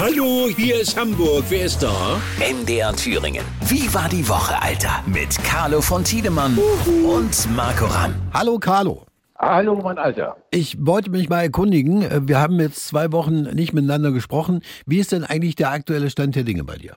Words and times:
Hallo, 0.00 0.48
hier 0.56 0.80
ist 0.80 0.98
Hamburg. 0.98 1.44
Wer 1.50 1.66
ist 1.66 1.82
da? 1.82 1.92
MDR 2.38 2.96
Thüringen. 2.96 3.44
Wie 3.66 3.92
war 3.92 4.08
die 4.08 4.26
Woche, 4.26 4.54
Alter? 4.62 5.04
Mit 5.06 5.36
Carlo 5.44 5.82
von 5.82 6.02
Tiedemann 6.02 6.56
und 7.04 7.54
Marco 7.54 7.84
Ramm. 7.84 8.14
Hallo 8.32 8.58
Carlo. 8.58 9.04
Hallo, 9.38 9.74
mein 9.74 9.98
Alter. 9.98 10.38
Ich 10.52 10.78
wollte 10.80 11.10
mich 11.10 11.28
mal 11.28 11.42
erkundigen. 11.42 12.26
Wir 12.26 12.40
haben 12.40 12.58
jetzt 12.60 12.86
zwei 12.86 13.12
Wochen 13.12 13.42
nicht 13.42 13.74
miteinander 13.74 14.10
gesprochen. 14.10 14.62
Wie 14.86 15.00
ist 15.00 15.12
denn 15.12 15.22
eigentlich 15.22 15.54
der 15.54 15.70
aktuelle 15.70 16.08
Stand 16.08 16.34
der 16.34 16.44
Dinge 16.44 16.64
bei 16.64 16.76
dir? 16.76 16.94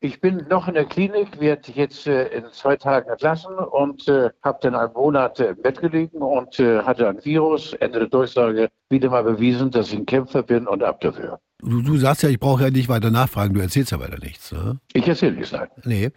Ich 0.00 0.22
bin 0.22 0.46
noch 0.48 0.66
in 0.66 0.74
der 0.74 0.86
Klinik, 0.86 1.38
werde 1.38 1.72
jetzt 1.72 2.06
äh, 2.06 2.28
in 2.28 2.44
zwei 2.52 2.76
Tagen 2.76 3.10
entlassen 3.10 3.54
und 3.54 4.08
äh, 4.08 4.30
habe 4.42 4.58
dann 4.62 4.74
einen 4.74 4.94
Monat 4.94 5.40
äh, 5.40 5.50
im 5.50 5.60
Bett 5.60 5.82
gelegen 5.82 6.22
und 6.22 6.58
äh, 6.58 6.80
hatte 6.80 7.06
ein 7.06 7.22
Virus. 7.22 7.74
Ende 7.74 7.98
der 7.98 8.08
Durchsage 8.08 8.70
wieder 8.88 9.10
mal 9.10 9.24
bewiesen, 9.24 9.70
dass 9.70 9.88
ich 9.88 9.98
ein 9.98 10.06
Kämpfer 10.06 10.42
bin 10.42 10.66
und 10.66 10.82
ab 10.82 11.02
dafür. 11.02 11.38
Du, 11.62 11.80
du 11.80 11.96
sagst 11.96 12.22
ja, 12.22 12.28
ich 12.28 12.38
brauche 12.38 12.64
ja 12.64 12.70
nicht 12.70 12.88
weiter 12.88 13.10
nachfragen. 13.10 13.54
Du 13.54 13.60
erzählst 13.60 13.90
ja 13.90 13.98
weiter 13.98 14.18
nichts. 14.18 14.52
Ne? 14.52 14.78
Ich 14.92 15.08
erzähle 15.08 15.32
nichts, 15.32 15.52
nein. 15.52 15.68
Nee. 15.84 16.10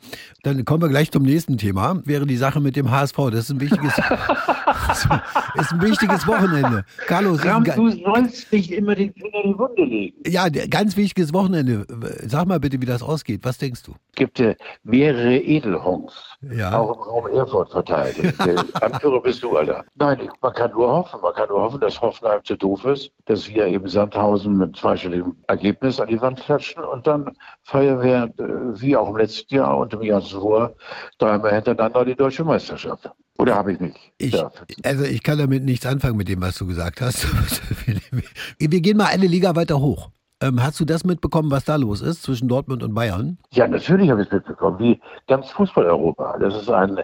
Dann 0.44 0.66
kommen 0.66 0.82
wir 0.82 0.90
gleich 0.90 1.12
zum 1.12 1.24
nächsten 1.24 1.58
Thema. 1.58 2.02
Wäre 2.06 2.26
die 2.26 2.36
Sache 2.36 2.60
mit 2.60 2.76
dem 2.76 2.92
HSV. 2.92 3.16
Das 3.32 3.46
ist 3.46 3.52
ein 3.52 3.62
wichtiges, 3.62 3.94
ist 4.90 5.72
ein 5.72 5.82
wichtiges 5.82 6.26
Wochenende. 6.28 6.84
Carlo, 7.08 7.32
es 7.32 7.40
ist 7.40 7.46
ein 7.46 7.52
Ram, 7.52 7.64
du 7.64 7.90
sollst 7.92 8.52
nicht 8.52 8.72
immer 8.72 8.96
den 8.96 9.14
Finger 9.14 9.44
in 9.44 9.54
die 9.54 9.60
Wunde 9.60 9.84
legen. 9.84 10.16
ja, 10.26 10.48
ganz 10.50 10.96
wichtiges 10.98 11.34
Wochenende. 11.34 11.86
Sag 12.28 12.48
mal 12.48 12.60
bitte, 12.60 12.82
wie 12.82 12.86
das 12.86 13.02
ausgeht. 13.04 13.42
Was 13.44 13.58
denkst 13.58 13.84
du? 13.84 13.94
Es 14.12 14.16
gibt 14.16 14.40
äh, 14.40 14.56
mehrere 14.84 15.38
Edelhongs, 15.38 16.14
Ja. 16.42 16.78
auch 16.78 16.96
im 16.96 17.02
Raum 17.04 17.28
Erfurt 17.38 17.72
verteilt. 17.72 18.16
Anführer 18.82 19.22
bist 19.22 19.42
du, 19.44 19.56
Alter. 19.58 19.86
Nein, 19.96 20.30
man 20.42 20.54
kann 20.54 20.72
nur 20.72 20.90
hoffen. 20.92 21.22
Man 21.22 21.34
kann 21.34 21.48
nur 21.50 21.62
hoffen, 21.62 21.80
dass 21.80 22.02
Hoffenheim 22.02 22.44
zu 22.44 22.56
doof 22.58 22.84
ist, 22.86 23.12
dass 23.26 23.48
wir 23.48 23.66
eben 23.68 23.88
Sandhausen 23.88 24.58
mit 24.58 24.76
zweistelligem 24.76 25.36
Ergebnis 25.48 26.00
an 26.00 26.08
die 26.10 26.20
Wand 26.22 26.40
klatschen 26.42 26.84
und 26.84 27.08
dann 27.08 27.32
feiern 27.64 28.02
wir, 28.02 28.24
äh, 28.46 28.82
wie 28.82 28.96
auch 28.98 29.10
im 29.10 29.18
letzten 29.18 29.56
Jahr 29.56 29.78
und 29.78 29.94
im 29.94 30.02
Jahr 30.02 30.22
zuvor, 30.22 30.74
dreimal 31.18 31.54
hintereinander 31.56 32.04
die 32.06 32.16
deutsche 32.16 32.44
Meisterschaft. 32.44 33.10
Oder 33.40 33.56
habe 33.56 33.72
ich 33.72 33.80
nicht? 33.80 33.98
Ich, 34.18 34.36
also 34.84 35.06
ich 35.06 35.24
kann 35.24 35.38
damit 35.38 35.64
nichts 35.64 35.86
anfangen 35.86 36.18
mit 36.18 36.28
dem, 36.28 36.42
was 36.42 36.58
du 36.58 36.68
gesagt 36.68 37.00
hast. 37.00 37.26
Wir 38.60 38.82
gehen 38.82 38.98
mal 38.98 39.06
eine 39.06 39.28
Liga 39.28 39.56
weiter 39.56 39.80
hoch. 39.80 40.10
Ähm, 40.42 40.62
hast 40.62 40.78
du 40.80 40.86
das 40.86 41.06
mitbekommen, 41.06 41.50
was 41.50 41.64
da 41.64 41.78
los 41.78 42.02
ist 42.02 42.24
zwischen 42.24 42.50
Dortmund 42.50 42.84
und 42.84 42.94
Bayern? 42.94 43.38
Ja, 43.52 43.66
natürlich 43.68 44.10
habe 44.10 44.22
ich 44.22 44.28
es 44.28 44.34
mitbekommen, 44.34 44.80
wie 44.80 45.02
ganz 45.28 45.50
Fußball-Europa. 45.52 46.38
Das 46.40 46.62
ist 46.62 46.70
ein, 46.70 47.00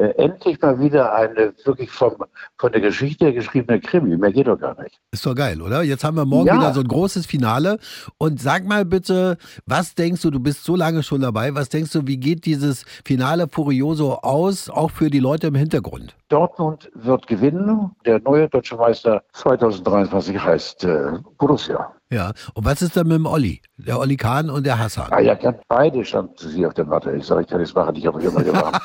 äh, 0.00 0.14
endlich 0.16 0.60
mal 0.62 0.80
wieder 0.80 1.12
eine 1.14 1.52
wirklich 1.64 1.90
vom, 1.90 2.14
von 2.58 2.72
der 2.72 2.80
Geschichte 2.80 3.32
geschriebene 3.34 3.80
Krimi. 3.80 4.16
Mehr 4.16 4.32
geht 4.32 4.46
doch 4.46 4.58
gar 4.58 4.80
nicht. 4.82 4.98
Ist 5.12 5.26
doch 5.26 5.34
geil, 5.34 5.60
oder? 5.60 5.82
Jetzt 5.82 6.04
haben 6.04 6.16
wir 6.16 6.24
morgen 6.24 6.46
Ja. 6.46 6.56
wieder 6.56 6.72
so 6.72 6.80
ein 6.80 6.88
großes 6.88 7.26
Finale. 7.26 7.78
Und 8.16 8.40
sag 8.40 8.64
mal 8.64 8.84
bitte, 8.86 9.36
was 9.66 9.94
denkst 9.94 10.22
du, 10.22 10.30
du 10.30 10.40
bist 10.40 10.64
so 10.64 10.74
lange 10.74 11.02
schon 11.02 11.20
dabei, 11.20 11.54
was 11.54 11.68
denkst 11.68 11.92
du, 11.92 12.06
wie 12.06 12.16
geht 12.16 12.46
dieses 12.46 12.84
Finale 13.04 13.46
Furioso 13.48 14.14
aus, 14.22 14.70
auch 14.70 14.90
für 14.90 15.10
die 15.10 15.20
Leute 15.20 15.48
im 15.48 15.54
Hintergrund? 15.54 16.16
Dortmund 16.30 16.90
wird 16.94 17.26
gewinnen. 17.26 17.90
Der 18.06 18.20
neue 18.20 18.48
deutsche 18.48 18.76
Meister 18.76 19.22
2023 19.32 20.38
heißt 20.38 20.84
äh, 20.84 21.12
Borussia. 21.36 21.92
Ja. 22.12 22.32
Und 22.54 22.64
was 22.64 22.82
ist 22.82 22.96
dann 22.96 23.06
mit 23.06 23.16
dem 23.16 23.26
Olli? 23.26 23.60
Der 23.76 23.98
Olli 23.98 24.16
Kahn 24.16 24.50
und 24.50 24.66
der 24.66 24.78
Hassan? 24.78 25.06
Ah 25.10 25.20
ja, 25.20 25.36
beide 25.68 26.04
standen 26.04 26.34
sie 26.36 26.66
auf 26.66 26.74
der 26.74 26.84
Matte. 26.84 27.12
Ich 27.12 27.24
sage, 27.24 27.42
ich 27.42 27.48
kann 27.48 27.60
das 27.60 27.72
machen, 27.74 27.94
ich 27.94 28.06
habe 28.06 28.20
immer 28.20 28.42
gemacht. 28.42 28.82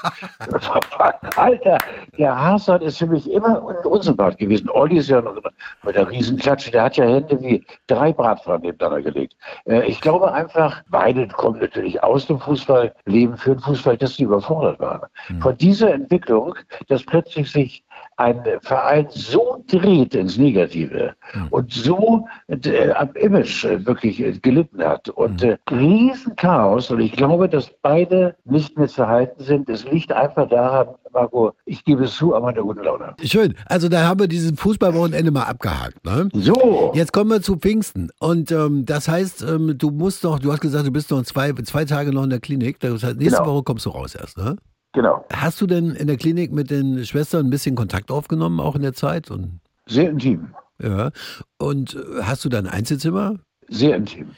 Alter, 1.36 1.78
der 2.17 2.39
Hassan 2.39 2.81
ist 2.81 2.98
für 2.98 3.08
mich 3.08 3.30
immer 3.30 3.64
un 3.64 3.75
unsympath 3.86 4.38
gewesen. 4.38 4.70
Olli 4.70 4.98
ist 4.98 5.09
ja 5.09 5.22
noch 5.22 5.36
mit 5.84 5.95
der 5.95 6.09
Riesenklatsche, 6.09 6.72
der 6.72 6.84
hat 6.84 6.98
ja 6.98 7.06
Hände 7.06 7.42
wie 7.42 7.66
drei 7.88 8.14
Bratpfannen 8.14 8.61
nebeneinander 8.61 9.02
gelegt. 9.02 9.36
Äh, 9.66 9.86
ich 9.86 10.02
glaube 10.02 10.31
einfach, 10.31 10.81
beide 10.89 11.28
kommen 11.28 11.59
natürlich 11.59 12.02
aus 12.03 12.28
dem 12.28 12.39
Fußball, 12.39 12.94
leben 13.06 13.38
für 13.38 13.52
den 13.52 13.59
Fußball, 13.59 13.98
dass 13.98 14.16
sie 14.16 14.23
überfordert 14.23 14.80
waren. 14.80 15.09
Von 15.42 15.58
dieser 15.58 15.94
Entwicklung, 15.94 16.56
dass 16.88 17.03
plötzlich 17.03 17.52
sich 17.52 17.83
ein 18.17 18.42
Verein 18.61 19.08
so 19.09 19.64
dreht 19.67 20.15
ins 20.15 20.37
Negative 20.37 21.14
und 21.49 21.71
so 21.73 22.26
äh, 22.48 22.92
am 22.92 23.09
Image 23.15 23.65
wirklich 23.86 24.20
äh, 24.21 24.31
gelitten 24.33 24.83
hat 24.83 25.09
und 25.09 25.43
äh, 25.43 25.58
Riesenchaos 25.70 26.92
und 26.92 26.99
ich 26.99 27.11
glaube, 27.14 27.49
dass 27.49 27.70
beide 27.81 28.36
nicht 28.45 28.77
mehr 28.77 28.87
zu 28.87 29.08
halten 29.08 29.43
sind. 29.43 29.70
Es 29.70 29.86
liegt 29.86 30.11
einfach 30.11 30.48
daran, 30.49 30.87
Marco, 31.14 31.53
ich 31.65 31.83
gebe 31.83 32.05
es 32.05 32.15
zu, 32.15 32.36
an 32.36 32.43
meiner 32.43 32.61
guten 32.61 32.83
Laune. 32.83 33.15
Schön. 33.23 33.55
Also 33.65 33.89
da 33.89 34.08
haben 34.08 34.20
wir 34.20 34.27
diesen 34.27 34.58
Fußballwochenende 34.58 35.32
mal 35.32 35.43
abgehakt. 35.43 36.05
Ne? 36.05 36.30
So, 36.33 36.92
Jetzt 36.93 37.14
kommen 37.14 37.30
wir 37.32 37.42
zu 37.42 37.58
Pfingsten. 37.58 38.09
Und 38.20 38.52
ähm, 38.52 38.86
das 38.86 39.08
heißt, 39.08 39.42
ähm, 39.43 39.77
du 39.77 39.92
musst 39.92 40.23
noch, 40.23 40.39
du 40.39 40.52
hast 40.52 40.61
gesagt, 40.61 40.86
du 40.86 40.92
bist 40.92 41.11
noch 41.11 41.23
zwei, 41.23 41.53
zwei 41.53 41.86
Tage 41.86 42.11
noch 42.11 42.23
in 42.23 42.30
der 42.30 42.39
Klinik. 42.39 42.80
Das 42.80 43.03
heißt, 43.03 43.17
nächste 43.17 43.39
Genau. 43.42 43.53
Woche 43.55 43.64
kommst 43.64 43.86
du 43.86 43.89
raus 43.89 44.15
erst, 44.15 44.37
ne? 44.37 44.55
Genau, 44.95 45.23
Hast 45.32 45.61
du 45.61 45.67
denn 45.67 45.92
in 45.92 46.08
der 46.08 46.17
Klinik 46.17 46.52
mit 46.52 46.72
den 46.72 47.06
Schwestern 47.06 47.45
ein 47.45 47.50
bisschen 47.52 47.76
Kontakt 47.76 48.10
aufgenommen, 48.10 48.60
auch 48.60 48.76
in 48.76 48.82
der 48.82 48.94
Zeit? 48.94 49.30
Und, 49.30 49.60
sehr 49.88 50.10
intim, 50.10 50.48
ja. 50.82 51.11
Und 51.60 51.95
hast 52.23 52.44
du 52.45 52.50
da 52.50 52.58
ein 52.58 52.67
Einzelzimmer? 52.67 53.36
sehr 53.67 53.95
intim. 53.98 54.30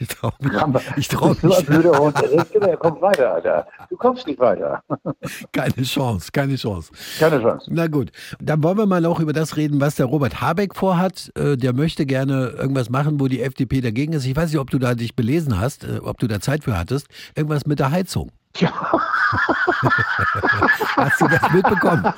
Ich 0.00 0.06
traue 0.08 0.32
mich, 0.40 0.52
ich 0.96 1.08
trau 1.08 1.30
mich 1.30 1.40
denkt 1.40 2.54
immer, 2.54 2.68
er 2.68 2.76
kommt 2.76 3.02
weiter, 3.02 3.32
Alter. 3.34 3.66
Du 3.90 3.96
kommst 3.96 4.26
nicht 4.28 4.38
weiter. 4.38 4.80
keine 5.52 5.82
Chance, 5.82 6.30
keine 6.32 6.54
Chance. 6.54 6.92
Keine 7.18 7.40
Chance. 7.40 7.68
Na 7.74 7.88
gut, 7.88 8.12
dann 8.40 8.62
wollen 8.62 8.78
wir 8.78 8.86
mal 8.86 9.04
auch 9.06 9.18
über 9.18 9.32
das 9.32 9.56
reden, 9.56 9.80
was 9.80 9.96
der 9.96 10.06
Robert 10.06 10.40
Habeck 10.40 10.76
vorhat. 10.76 11.32
Äh, 11.36 11.56
Der 11.56 11.72
möchte 11.72 12.06
gerne 12.06 12.50
irgendwas 12.56 12.90
machen, 12.90 13.18
wo 13.18 13.26
die 13.26 13.42
FDP 13.42 13.80
dagegen 13.80 14.12
ist. 14.12 14.24
Ich 14.24 14.36
weiß 14.36 14.52
nicht, 14.52 14.60
ob 14.60 14.70
du 14.70 14.78
da 14.78 14.94
dich 14.94 15.16
belesen 15.16 15.58
hast, 15.58 15.82
äh, 15.82 15.98
ob 16.00 16.18
du 16.18 16.28
da 16.28 16.38
Zeit 16.38 16.62
für 16.62 16.78
hattest. 16.78 17.08
Irgendwas 17.34 17.66
mit 17.66 17.80
der 17.80 17.90
Heizung. 17.90 18.30
Ja. 18.58 18.72
Hast 20.96 21.20
du 21.20 21.28
das 21.28 21.52
mitbekommen? 21.52 22.12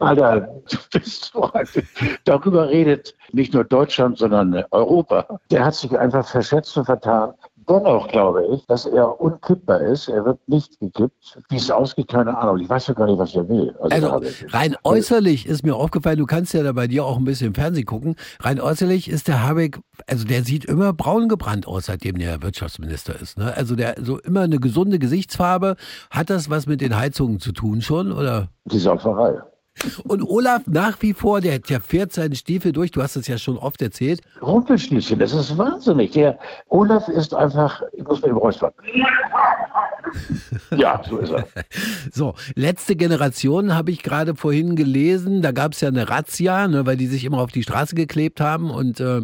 Alter, 0.00 0.40
du 0.40 0.76
bist 0.92 1.34
alt. 1.34 1.84
Darüber 2.24 2.68
redet 2.68 3.14
nicht 3.32 3.54
nur 3.54 3.64
Deutschland, 3.64 4.18
sondern 4.18 4.64
Europa. 4.70 5.40
Der 5.50 5.64
hat 5.64 5.74
sich 5.74 5.98
einfach 5.98 6.26
verschätzt 6.26 6.76
und 6.76 6.84
vertan. 6.84 7.32
Dennoch 7.70 8.08
glaube 8.08 8.44
ich, 8.52 8.66
dass 8.66 8.84
er 8.84 9.20
unkippbar 9.20 9.80
ist. 9.80 10.08
Er 10.08 10.24
wird 10.24 10.40
nicht 10.48 10.80
gekippt. 10.80 11.38
Wie 11.50 11.56
es 11.56 11.70
ausgeht, 11.70 12.08
keine 12.08 12.36
Ahnung. 12.36 12.58
Ich 12.58 12.68
weiß 12.68 12.88
ja 12.88 12.94
gar 12.94 13.06
nicht, 13.06 13.18
was 13.18 13.32
er 13.36 13.48
will. 13.48 13.72
also 13.78 14.10
Habeck. 14.10 14.46
rein 14.48 14.76
äußerlich 14.82 15.46
ist 15.46 15.64
mir 15.64 15.76
aufgefallen, 15.76 16.18
du 16.18 16.26
kannst 16.26 16.52
ja 16.52 16.64
da 16.64 16.72
bei 16.72 16.88
dir 16.88 17.04
auch 17.04 17.16
ein 17.16 17.24
bisschen 17.24 17.54
Fernsehen 17.54 17.86
gucken. 17.86 18.16
Rein 18.40 18.60
äußerlich 18.60 19.08
ist 19.08 19.28
der 19.28 19.46
Habeck, 19.46 19.78
also 20.08 20.24
der 20.24 20.42
sieht 20.42 20.64
immer 20.64 20.92
braun 20.92 21.28
gebrannt 21.28 21.68
aus, 21.68 21.86
seitdem 21.86 22.18
der 22.18 22.42
Wirtschaftsminister 22.42 23.20
ist. 23.20 23.38
Ne? 23.38 23.54
Also 23.56 23.76
der 23.76 23.94
so 24.02 24.18
immer 24.18 24.40
eine 24.40 24.58
gesunde 24.58 24.98
Gesichtsfarbe. 24.98 25.76
Hat 26.10 26.28
das 26.28 26.50
was 26.50 26.66
mit 26.66 26.80
den 26.80 26.96
Heizungen 26.96 27.38
zu 27.38 27.52
tun 27.52 27.82
schon? 27.82 28.10
Oder? 28.10 28.48
Die 28.64 28.80
Sauferei. 28.80 29.40
Und 30.04 30.22
Olaf 30.22 30.62
nach 30.66 31.00
wie 31.00 31.14
vor, 31.14 31.40
der, 31.40 31.58
der 31.58 31.80
fährt 31.80 32.12
seinen 32.12 32.34
Stiefel 32.34 32.72
durch, 32.72 32.90
du 32.90 33.02
hast 33.02 33.16
es 33.16 33.26
ja 33.28 33.38
schon 33.38 33.56
oft 33.56 33.80
erzählt. 33.80 34.20
Rumpelstilzchen, 34.42 35.18
das 35.18 35.32
ist 35.32 35.56
wahnsinnig. 35.56 36.10
Der 36.12 36.38
Olaf 36.68 37.08
ist 37.08 37.34
einfach, 37.34 37.82
ich 37.92 38.04
muss 38.04 38.20
mir 38.22 38.28
ihm 38.28 38.36
räuspern. 38.36 38.72
Ja, 40.76 41.02
so 41.08 41.18
ist 41.18 41.30
er. 41.30 41.46
So, 42.12 42.34
letzte 42.54 42.96
Generation 42.96 43.74
habe 43.74 43.90
ich 43.90 44.02
gerade 44.02 44.34
vorhin 44.34 44.76
gelesen, 44.76 45.42
da 45.42 45.52
gab 45.52 45.72
es 45.72 45.80
ja 45.80 45.88
eine 45.88 46.08
Razzia, 46.08 46.68
ne, 46.68 46.86
weil 46.86 46.96
die 46.96 47.06
sich 47.06 47.24
immer 47.24 47.38
auf 47.38 47.52
die 47.52 47.62
Straße 47.62 47.94
geklebt 47.94 48.40
haben 48.40 48.70
und 48.70 49.00
äh, 49.00 49.22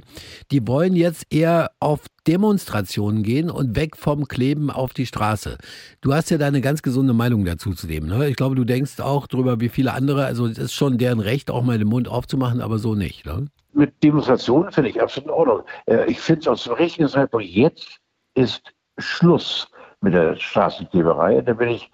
die 0.50 0.66
wollen 0.66 0.94
jetzt 0.94 1.26
eher 1.30 1.70
auf 1.80 2.00
Demonstrationen 2.26 3.22
gehen 3.22 3.50
und 3.50 3.76
weg 3.76 3.96
vom 3.96 4.28
Kleben 4.28 4.70
auf 4.70 4.92
die 4.92 5.06
Straße. 5.06 5.58
Du 6.00 6.12
hast 6.12 6.30
ja 6.30 6.38
da 6.38 6.46
eine 6.46 6.60
ganz 6.60 6.82
gesunde 6.82 7.12
Meinung 7.12 7.44
dazu 7.44 7.72
zu 7.72 7.86
dem. 7.86 8.06
Ne? 8.06 8.28
Ich 8.28 8.36
glaube, 8.36 8.54
du 8.54 8.64
denkst 8.64 9.00
auch 9.00 9.26
drüber 9.26 9.60
wie 9.60 9.68
viele 9.68 9.92
andere. 9.92 10.26
Also 10.26 10.46
es 10.46 10.58
ist 10.58 10.74
schon 10.74 10.98
deren 10.98 11.20
Recht, 11.20 11.50
auch 11.50 11.62
mal 11.62 11.78
den 11.78 11.88
Mund 11.88 12.08
aufzumachen, 12.08 12.60
aber 12.60 12.78
so 12.78 12.94
nicht. 12.94 13.26
Ne? 13.26 13.46
mit 13.76 14.02
Demonstrationen 14.02 14.72
finde 14.72 14.90
ich 14.90 15.00
absolut 15.00 15.28
in 15.28 15.34
Ordnung. 15.34 15.62
Äh, 15.86 16.10
Ich 16.10 16.20
finde 16.20 16.40
es 16.40 16.48
aus 16.48 16.64
dem 16.64 16.72
richtigen 16.72 17.08
Zeitpunkt, 17.08 17.46
jetzt 17.46 18.00
ist 18.34 18.62
Schluss 18.98 19.68
mit 20.00 20.14
der 20.14 20.36
Straßenkleberei. 20.36 21.40
Da 21.40 21.52
bin 21.52 21.68
ich 21.70 21.90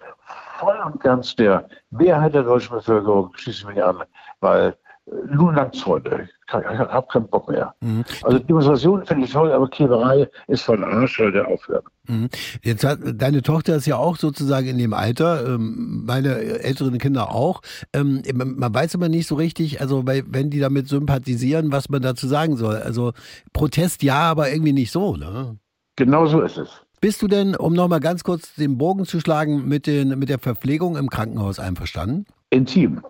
voll 0.59 0.77
und 0.85 0.99
ganz 0.99 1.35
der 1.35 1.67
Mehrheit 1.91 2.33
der 2.33 2.43
deutschen 2.43 2.75
Bevölkerung, 2.75 3.31
schließe 3.35 3.67
mich 3.67 3.83
an, 3.83 4.03
weil 4.39 4.75
äh, 5.07 5.11
nun 5.31 5.55
langt's, 5.55 5.81
Freunde. 5.81 6.29
Ich, 6.47 6.53
habe 6.53 7.07
keinen 7.11 7.27
Bock 7.29 7.49
mehr. 7.49 7.73
Also 8.21 8.37
Demonstrationen 8.37 9.05
finde 9.07 9.25
ich 9.25 9.31
toll, 9.31 9.51
aber 9.51 9.67
Kleberei 9.67 10.29
ist 10.47 10.63
von 10.63 10.83
Arsch, 10.83 11.17
soll 11.17 11.31
der 11.31 11.47
aufhören. 11.47 11.83
Mhm. 12.07 12.29
Jetzt 12.61 12.83
hat, 12.83 12.99
deine 13.03 13.41
Tochter 13.41 13.75
ist 13.75 13.87
ja 13.87 13.95
auch 13.95 14.17
sozusagen 14.17 14.67
in 14.67 14.77
dem 14.77 14.93
Alter, 14.93 15.47
ähm, 15.47 16.03
meine 16.05 16.35
älteren 16.35 16.99
Kinder 16.99 17.33
auch. 17.33 17.61
Ähm, 17.93 18.21
man 18.33 18.73
weiß 18.73 18.93
immer 18.93 19.09
nicht 19.09 19.27
so 19.27 19.35
richtig, 19.35 19.81
also 19.81 20.05
wenn 20.05 20.51
die 20.51 20.59
damit 20.59 20.87
sympathisieren, 20.87 21.71
was 21.71 21.89
man 21.89 22.03
dazu 22.03 22.27
sagen 22.27 22.55
soll. 22.55 22.75
Also 22.75 23.13
Protest 23.51 24.03
ja, 24.03 24.29
aber 24.29 24.51
irgendwie 24.51 24.73
nicht 24.73 24.91
so. 24.91 25.15
Ne? 25.15 25.57
Genau 25.95 26.27
so 26.27 26.41
ist 26.41 26.57
es. 26.57 26.83
Bist 27.03 27.21
du 27.21 27.27
denn, 27.27 27.53
um 27.57 27.73
nochmal 27.73 27.99
ganz 27.99 28.23
kurz 28.23 28.55
den 28.55 28.77
Bogen 28.77 29.03
zu 29.03 29.19
schlagen, 29.19 29.67
mit, 29.67 29.87
den, 29.87 30.17
mit 30.17 30.29
der 30.29 30.39
Verpflegung 30.39 30.95
im 30.95 31.09
Krankenhaus 31.09 31.59
einverstanden? 31.59 32.25
Intim. 32.49 33.01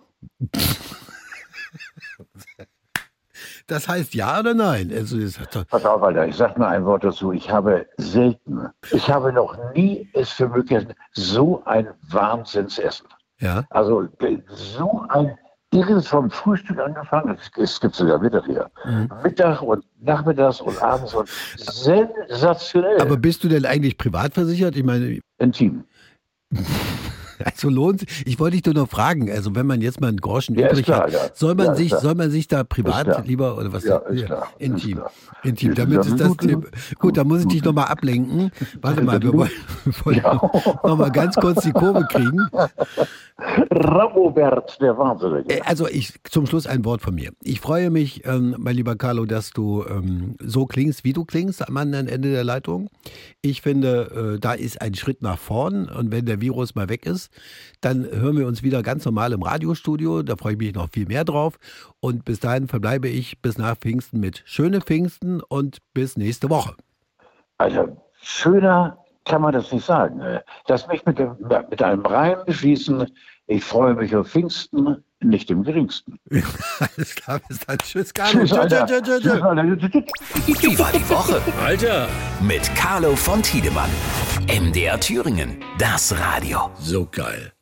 Das 3.68 3.88
heißt 3.88 4.16
ja 4.16 4.40
oder 4.40 4.56
nein? 4.56 4.92
Also, 4.92 5.18
Pass 5.70 5.86
auf, 5.86 6.02
Alter, 6.02 6.26
ich 6.26 6.36
sag 6.36 6.58
nur 6.58 6.68
ein 6.68 6.84
Wort 6.86 7.04
dazu. 7.04 7.34
Ich 7.34 7.52
habe 7.52 7.86
selten, 7.98 8.68
ich 8.92 9.08
habe 9.08 9.32
noch 9.32 9.56
nie 9.76 10.10
es 10.14 10.32
für 10.32 10.48
möglich 10.48 10.70
gehalten, 10.70 10.96
so 11.12 11.64
ein 11.66 11.88
Wahnsinnsessen. 12.10 13.06
ja. 13.38 13.64
Also 13.70 14.08
so 14.50 15.06
ein 15.10 15.38
irres 15.74 16.08
vom 16.08 16.30
Frühstück 16.30 16.80
angefangen, 16.80 17.38
es, 17.40 17.52
es 17.58 17.80
gibt 17.80 17.96
sogar 17.96 18.20
Mittag 18.20 18.46
hier. 18.46 18.70
Mhm. 18.86 19.10
Mittag 19.24 19.62
und 19.62 19.84
nachmittags 20.00 20.62
und 20.62 20.82
abends 20.82 21.14
und 21.14 21.28
sensationell. 21.58 23.02
Aber 23.02 23.18
bist 23.18 23.44
du 23.44 23.48
denn 23.48 23.66
eigentlich 23.66 23.98
privat 23.98 24.34
versichert? 24.34 24.76
Ich 24.76 24.84
meine, 24.84 25.20
intim. 25.40 25.84
also 27.52 27.70
lohnt 27.70 28.06
Ich 28.26 28.40
wollte 28.40 28.58
dich 28.58 28.66
nur 28.66 28.76
noch 28.84 28.90
fragen, 28.90 29.30
also 29.32 29.56
wenn 29.56 29.66
man 29.66 29.82
jetzt 29.82 30.02
mal 30.02 30.08
einen 30.08 30.18
Groschen 30.22 30.56
Ja, 30.58 30.70
übrig 30.70 30.86
klar, 30.86 31.04
hat, 31.04 31.12
ja. 31.14 31.20
soll 31.34 31.56
man 31.56 31.68
Ja, 31.68 31.76
sich, 31.76 31.94
soll 31.94 32.16
man 32.16 32.32
sich 32.32 32.48
da 32.48 32.64
privat 32.64 33.26
lieber 33.28 33.58
oder 33.58 33.72
was? 33.74 33.84
Ja, 33.84 33.98
ist 33.98 34.26
klar. 34.26 34.48
Intim. 34.60 34.98
Ist. 35.00 35.46
Intim. 35.46 35.76
Damit 35.76 36.06
ist 36.06 36.20
das 36.20 36.38
Gut, 36.38 36.66
gut, 37.00 37.18
da 37.18 37.24
muss 37.24 37.42
ich 37.42 37.48
dich 37.48 37.64
nochmal 37.64 37.86
ablenken. 37.88 38.52
Warte 38.82 39.02
mal, 39.02 39.22
wir 39.22 39.34
wollen, 39.34 39.52
wollen 40.04 40.22
nochmal 40.84 41.12
ganz 41.12 41.36
kurz 41.36 41.64
die 41.64 41.72
Kurve 41.72 42.06
kriegen. 42.10 42.40
Ramobert, 43.72 44.80
der 44.80 44.98
Wahnsinnige. 44.98 45.58
Äh, 45.58 45.62
Also 45.66 45.88
ich 45.88 46.14
zum 46.24 46.46
Schluss 46.46 46.68
ein 46.68 46.86
Wort 46.86 47.02
von 47.02 47.16
mir. 47.16 47.32
Ich 47.42 47.60
freue 47.60 47.90
mich, 47.90 48.26
ähm, 48.26 48.56
mein 48.60 48.76
lieber 48.76 48.96
Carlo, 48.96 49.26
dass 49.26 49.52
du 49.52 49.84
ähm, 49.90 50.36
so 50.40 50.66
klingst, 50.66 51.04
wie 51.04 51.14
du 51.14 51.26
klingst 51.26 51.68
am 51.68 51.78
anderen 51.78 52.08
Ende 52.08 52.32
der 52.32 52.44
Leitung. 52.44 52.90
Ich 53.42 53.62
finde, 53.62 54.36
äh, 54.36 54.40
da 54.40 54.54
ist 54.54 54.82
ein 54.82 54.94
Schritt 54.96 55.22
nach 55.22 55.38
vorn 55.40 55.90
und 55.90 56.12
wenn 56.12 56.26
der 56.26 56.42
Virus 56.42 56.76
mal 56.76 56.90
weg 56.90 57.06
ist, 57.06 57.30
dann 57.82 58.06
hören 58.06 58.38
wir 58.38 58.48
uns 58.48 58.64
wieder 58.64 58.82
ganz 58.84 59.06
normal 59.06 59.34
im 59.34 59.44
Radiostudio. 59.44 60.24
Da 60.24 60.36
freue 60.36 60.54
ich 60.54 60.60
mich 60.60 60.74
noch 60.74 60.90
viel 60.90 61.06
mehr 61.06 61.26
drauf. 61.26 61.58
Und 62.00 62.26
bis 62.26 62.40
dahin 62.40 62.68
verbleibe 62.68 63.10
ich 63.10 63.42
bis 63.42 63.58
nach 63.58 63.76
Pfingsten 63.76 64.20
mit 64.20 64.44
schöne 64.46 64.82
Pfingsten 64.82 65.42
und 65.42 65.80
bis 65.94 66.18
nächste 66.18 66.50
Woche. 66.50 66.76
Also 67.58 67.98
schöner 68.22 68.98
kann 69.26 69.42
man 69.42 69.54
das 69.54 69.72
nicht 69.72 69.86
sagen. 69.86 70.20
äh. 70.22 70.42
Lass 70.68 70.88
mich 70.88 71.06
mit, 71.06 71.20
mit 71.70 71.82
einem 71.82 72.06
Reim 72.06 72.40
beschließen. 72.46 73.08
Ich 73.48 73.64
freue 73.64 73.94
mich 73.94 74.16
auf 74.16 74.30
Pfingsten, 74.30 75.04
nicht 75.20 75.50
im 75.52 75.64
geringsten. 75.64 76.18
Alles 76.80 77.16
klar, 77.16 77.40
bis 77.48 77.60
dann. 77.60 77.78
Tschüss, 77.80 78.14
Carlo. 78.14 78.40
Tschüss, 78.40 78.54
Alter. 78.54 78.86
tschö, 78.86 79.02
tschö. 79.02 79.20
Tschüss, 79.20 79.42
Alter. 79.42 79.64
Wie 79.66 80.80
war 80.80 80.92
die 80.92 81.10
Woche? 81.10 81.42
Alter, 81.64 82.08
Mit 82.42 82.74
Carlo 82.76 83.16
von 83.16 83.42
Tiedemann. 83.44 83.90
MDR 84.48 85.00
Thüringen. 85.00 85.64
Das 85.78 86.18
Radio. 86.18 86.70
so 86.80 87.08
geil. 87.10 87.53